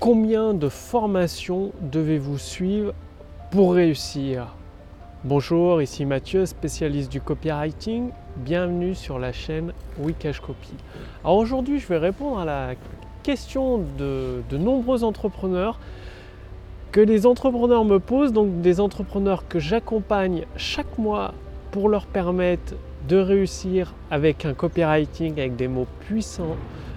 [0.00, 2.94] Combien de formations devez-vous suivre
[3.50, 4.56] pour réussir
[5.24, 8.08] Bonjour, ici Mathieu, spécialiste du copywriting.
[8.36, 10.72] Bienvenue sur la chaîne Wikash Copy.
[11.22, 12.70] Alors aujourd'hui, je vais répondre à la
[13.22, 15.78] question de, de nombreux entrepreneurs
[16.92, 21.34] que les entrepreneurs me posent, donc des entrepreneurs que j'accompagne chaque mois
[21.72, 22.72] pour leur permettre
[23.06, 26.56] de réussir avec un copywriting, avec des mots puissants,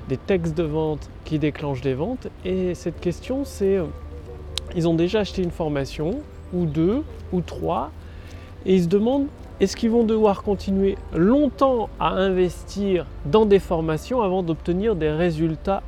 [0.09, 2.27] des textes de vente qui déclenchent des ventes.
[2.45, 3.85] Et cette question, c'est, euh,
[4.75, 6.21] ils ont déjà acheté une formation,
[6.53, 7.91] ou deux, ou trois,
[8.65, 9.27] et ils se demandent,
[9.59, 15.83] est-ce qu'ils vont devoir continuer longtemps à investir dans des formations avant d'obtenir des résultats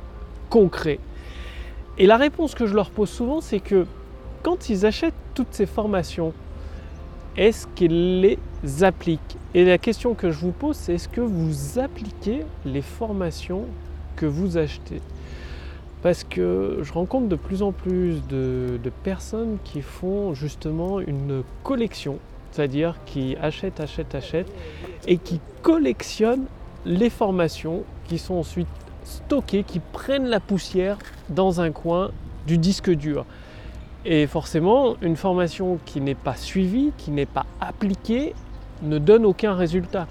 [0.50, 1.00] concrets?
[1.98, 3.86] Et la réponse que je leur pose souvent, c'est que
[4.42, 6.32] quand ils achètent toutes ces formations,
[7.36, 8.38] est-ce qu'ils les
[8.82, 9.36] appliquent?
[9.54, 13.64] Et la question que je vous pose, c'est est-ce que vous appliquez les formations
[14.16, 15.00] que vous achetez.
[16.02, 22.18] Parce que je rencontre de plus en plus de, personnes qui font justement une collection,
[22.50, 24.52] c'est-à-dire qui achètent, achètent, achètent,
[25.06, 26.46] et qui collectionnent
[26.84, 28.68] les formations qui sont ensuite
[29.04, 32.10] stockées, qui prennent la poussière dans un coin
[32.46, 33.24] du disque dur.
[34.04, 38.34] Et forcément, une formation qui n'est pas suivie, qui n'est pas appliquée,
[38.82, 40.06] ne donne aucun résultat.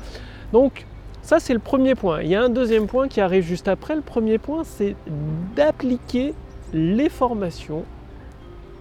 [0.51, 0.85] Donc,
[1.25, 2.21] ça, c'est le premier point.
[2.21, 3.95] Il y a un deuxième point qui arrive juste après.
[3.95, 4.95] Le premier point, c'est
[5.55, 6.35] d'appliquer
[6.71, 7.83] les formations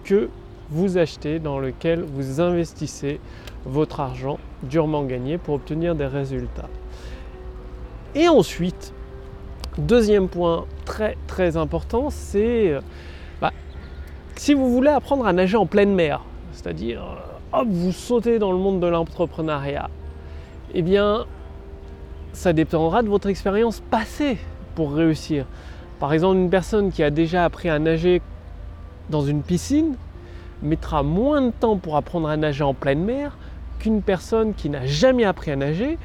[0.03, 0.29] que
[0.69, 3.19] vous achetez, dans lesquelles vous investissez
[3.65, 6.69] votre argent durement gagné pour obtenir des résultats.
[8.13, 8.93] Et ensuite,
[9.79, 12.75] deuxième point très très important, c'est
[13.41, 13.53] bah,
[14.35, 16.21] si vous voulez apprendre à nager en pleine mer,
[16.51, 17.01] c'est-à-dire
[17.53, 19.89] hop, vous sautez dans le monde de l'entrepreneuriat,
[20.75, 21.25] eh bien,
[22.35, 24.37] ça dépendra de votre expérience passée
[24.75, 25.45] pour réussir.
[25.99, 28.21] Par exemple, une personne qui a déjà appris à nager
[29.09, 29.95] dans une piscine
[30.61, 33.37] mettra moins de temps pour apprendre à nager en pleine mer
[33.79, 35.97] qu'une personne qui n'a jamais appris à nager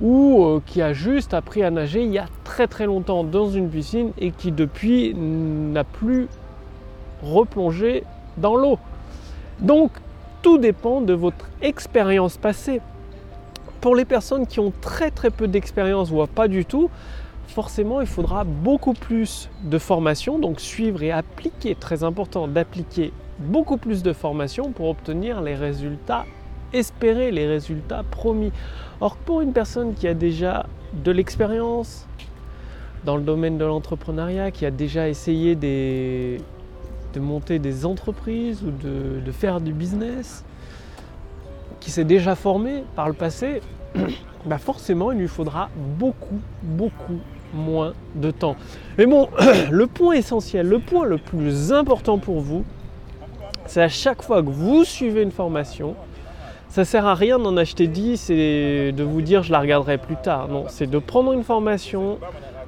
[0.00, 3.48] ou euh, qui a juste appris à nager il y a très très longtemps dans
[3.48, 6.28] une piscine et qui depuis n'a plus
[7.22, 8.04] replongé
[8.36, 8.78] dans l'eau.
[9.60, 9.90] Donc
[10.42, 12.82] tout dépend de votre expérience passée
[13.86, 16.90] pour les personnes qui ont très très peu d'expérience, voire pas du tout,
[17.46, 23.76] forcément il faudra beaucoup plus de formation, donc suivre et appliquer, très important d'appliquer beaucoup
[23.76, 26.24] plus de formation pour obtenir les résultats
[26.72, 28.50] espérés, les résultats promis.
[29.00, 30.66] Or pour une personne qui a déjà
[31.04, 32.08] de l'expérience
[33.04, 36.40] dans le domaine de l'entrepreneuriat, qui a déjà essayé de
[37.20, 40.44] monter des entreprises ou de faire du business,
[41.86, 43.60] qui s'est déjà formé par le passé,
[44.44, 47.20] bah forcément il lui faudra beaucoup, beaucoup
[47.54, 48.56] moins de temps.
[48.98, 49.28] Mais bon,
[49.70, 52.64] le point essentiel, le point le plus important pour vous,
[53.66, 55.94] c'est à chaque fois que vous suivez une formation,
[56.68, 60.16] ça sert à rien d'en acheter 10 et de vous dire je la regarderai plus
[60.16, 60.48] tard.
[60.48, 62.18] Non, c'est de prendre une formation,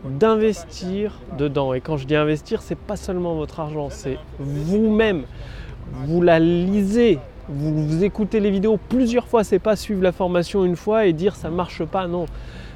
[0.05, 1.75] d'investir dedans.
[1.75, 5.25] Et quand je dis investir, c'est pas seulement votre argent, c'est vous-même.
[6.07, 7.19] Vous la lisez,
[7.49, 11.35] vous, écoutez les vidéos plusieurs fois, c'est pas suivre la formation une fois et dire
[11.35, 12.27] ça marche pas, non.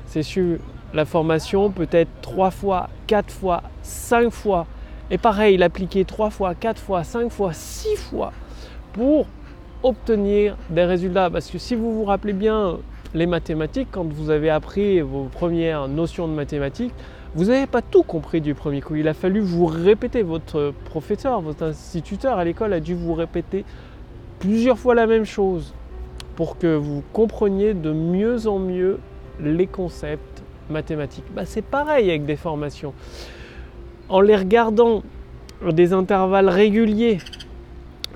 [0.06, 0.58] C'est suivre
[0.94, 4.66] la formation peut-être trois fois, quatre fois, cinq fois.
[5.10, 8.32] Et pareil, l'appliquer trois fois, quatre fois, cinq fois, six fois
[8.92, 9.26] pour
[9.82, 11.28] obtenir des résultats.
[11.28, 12.78] Parce que si vous vous rappelez bien
[13.14, 16.94] les mathématiques, quand vous avez appris vos premières notions de mathématiques,
[17.34, 18.94] vous n'avez pas tout compris du premier coup.
[18.94, 20.22] Il a fallu vous répéter.
[20.22, 23.64] Votre professeur, votre instituteur à l'école a dû vous répéter
[24.42, 25.72] plusieurs fois la même chose
[26.34, 28.98] pour que vous compreniez de mieux en mieux
[29.40, 31.24] les concepts mathématiques.
[31.32, 32.92] Bah, c'est pareil avec des formations.
[34.08, 35.04] En les regardant
[35.64, 37.18] des intervalles réguliers,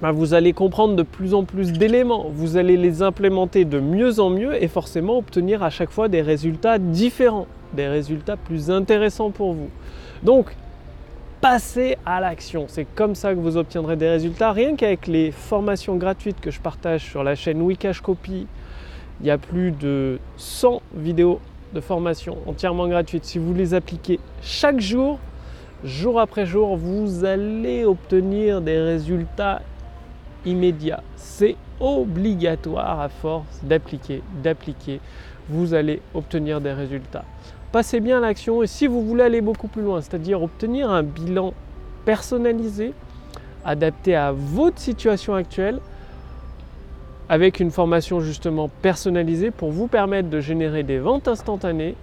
[0.03, 4.19] bah, vous allez comprendre de plus en plus d'éléments, vous allez les implémenter de mieux
[4.19, 9.31] en mieux et forcément obtenir à chaque fois des résultats différents, des résultats plus intéressants
[9.31, 9.70] pour vous.
[10.25, 10.56] Donc,
[11.48, 12.64] passez à l'action.
[12.66, 14.50] C'est comme ça que vous obtiendrez des résultats.
[14.50, 18.48] Rien qu'avec les formations gratuites que je partage sur la chaîne Wikash Copy,
[19.20, 21.38] il y a plus de 100 vidéos
[21.72, 23.25] de formation entièrement gratuites.
[23.25, 25.20] Si vous les appliquez chaque jour,
[25.84, 29.62] jour après jour, vous allez obtenir des résultats
[30.44, 31.04] immédiats.
[31.14, 35.00] C'est obligatoire à force d'appliquer, d'appliquer.
[35.49, 37.25] Vous allez obtenir des résultats
[37.76, 41.52] passez bien l'action et si vous voulez aller beaucoup plus loin, c'est-à-dire obtenir un bilan
[42.06, 42.94] personnalisé,
[43.67, 45.78] adapté à votre situation actuelle,
[47.28, 51.96] avec une formation justement personnalisée pour vous permettre de générer des ventes instantanées,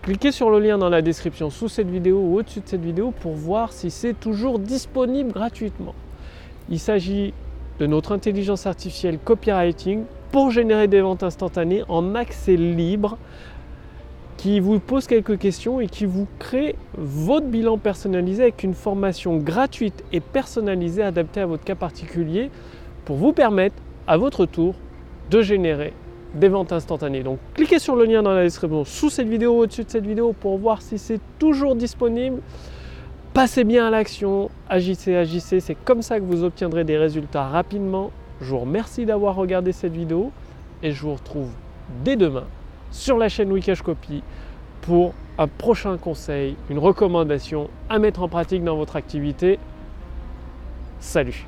[0.00, 3.10] Cliquez sur le lien dans la description sous cette vidéo ou au-dessus de cette vidéo
[3.10, 5.94] pour voir si c'est toujours disponible gratuitement.
[6.70, 7.34] Il s'agit
[7.80, 13.18] de notre intelligence artificielle copywriting pour générer des ventes instantanées en accès libre
[14.36, 19.38] qui vous pose quelques questions et qui vous crée votre bilan personnalisé avec une formation
[19.38, 22.50] gratuite et personnalisée adaptée à votre cas particulier
[23.04, 24.74] pour vous permettre à votre tour
[25.30, 25.92] de générer
[26.34, 27.22] des ventes instantanées.
[27.22, 30.06] Donc cliquez sur le lien dans la description sous cette vidéo ou au-dessus de cette
[30.06, 32.40] vidéo pour voir si c'est toujours disponible.
[33.32, 38.10] Passez bien à l'action, agissez, agissez, c'est comme ça que vous obtiendrez des résultats rapidement.
[38.40, 40.30] Je vous remercie d'avoir regardé cette vidéo
[40.82, 41.48] et je vous retrouve
[42.04, 42.44] dès demain
[42.90, 44.22] sur la chaîne Wikash Copy
[44.82, 49.58] pour un prochain conseil, une recommandation à mettre en pratique dans votre activité.
[50.98, 51.46] Salut